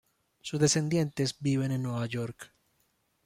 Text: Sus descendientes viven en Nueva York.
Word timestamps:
Sus 0.41 0.59
descendientes 0.59 1.35
viven 1.39 1.71
en 1.71 1.83
Nueva 1.83 2.07
York. 2.07 2.51